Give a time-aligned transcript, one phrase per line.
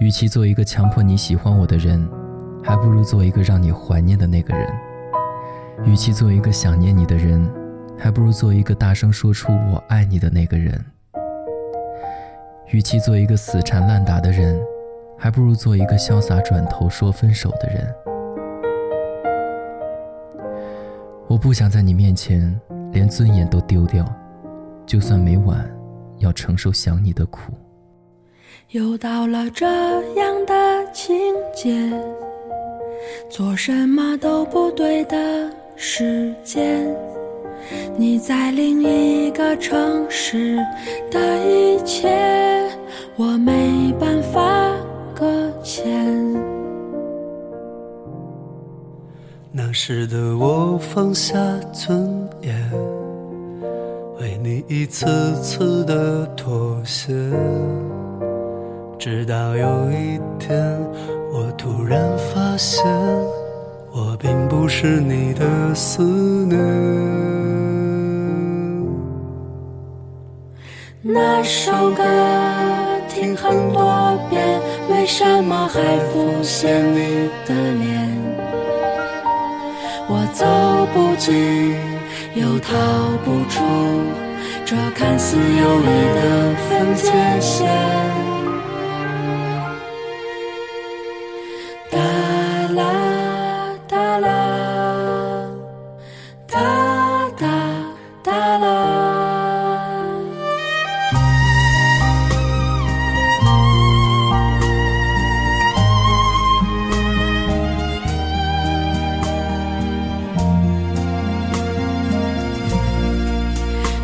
[0.00, 2.08] 与其做一个强迫你喜欢我的人，
[2.62, 4.64] 还不如做一个让你怀念的那个人；
[5.84, 7.44] 与其做一个想念你的人，
[7.98, 10.72] 还不如做一个大声说出我爱你的那个人；
[12.70, 14.56] 与其做一个死缠烂打的人，
[15.18, 17.92] 还不如做一个潇洒转头说分手的人。
[21.26, 22.58] 我不想在你面前
[22.92, 24.06] 连尊严都丢掉，
[24.86, 25.68] 就算每晚
[26.18, 27.52] 要承受想你的苦。
[28.72, 29.64] 又到了这
[30.16, 30.54] 样的
[30.92, 31.16] 情
[31.54, 31.90] 节，
[33.30, 36.86] 做什么都不对的时间。
[37.96, 40.58] 你在另一个城市
[41.10, 42.10] 的一切，
[43.16, 44.70] 我没办法
[45.14, 45.88] 搁浅。
[49.50, 51.38] 那时的我放下
[51.72, 52.70] 尊严，
[54.20, 55.06] 为你一次
[55.40, 57.14] 次的妥协，
[58.98, 60.76] 直到有一天，
[61.32, 62.84] 我突然发现，
[63.92, 66.58] 我并不是你的思念。
[71.00, 72.02] 那首歌
[73.08, 74.60] 听很多遍，
[74.90, 75.80] 为什么还
[76.10, 78.08] 浮现你的脸？
[80.08, 80.44] 我走
[80.92, 81.76] 不进，
[82.34, 82.74] 又逃
[83.24, 83.62] 不出
[84.64, 85.86] 这看似友谊
[86.16, 88.27] 的分界线。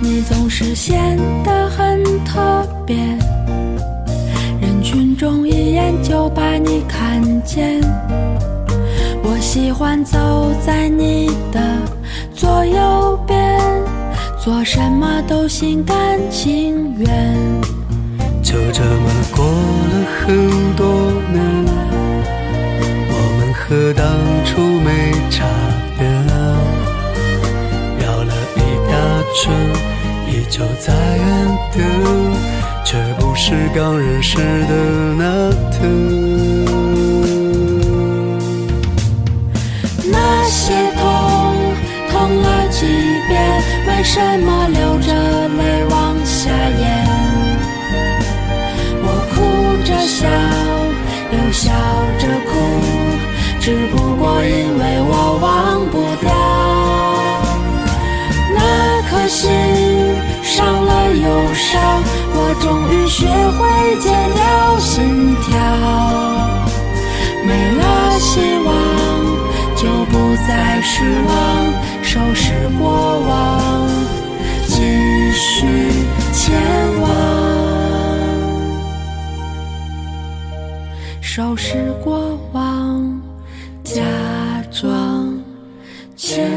[0.00, 2.96] 你总是显得很特别，
[4.60, 7.80] 人群中一眼就把你看见。
[9.22, 10.18] 我喜欢走
[10.64, 11.60] 在你的
[12.34, 13.60] 左右边，
[14.38, 17.08] 做什么都心甘情愿。
[18.42, 20.86] 就这么过了很多
[21.32, 21.64] 年，
[23.10, 24.06] 我们和当
[24.44, 25.44] 初没差
[30.58, 31.24] 依旧在原
[31.70, 31.78] 地，
[32.84, 34.74] 却不是刚认识的
[35.16, 35.78] 那天。
[40.10, 41.54] 那些痛
[42.10, 42.86] 痛了几
[43.28, 45.12] 遍，为什么流着
[45.48, 47.06] 泪往下咽？
[49.00, 49.36] 我哭
[49.86, 50.26] 着笑，
[51.36, 51.70] 又笑
[52.18, 52.50] 着哭，
[53.60, 54.77] 只不过因为
[62.50, 65.52] 我终于学会戒掉心跳。
[67.44, 68.72] 没了希望，
[69.76, 71.30] 就不再失望，
[72.02, 73.60] 收拾过往，
[74.66, 75.66] 继续
[76.32, 76.58] 前
[77.02, 77.06] 往。
[81.20, 83.20] 收拾过往，
[83.84, 84.00] 假
[84.72, 85.38] 装
[86.16, 86.50] 前